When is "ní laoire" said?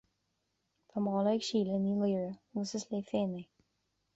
1.83-2.33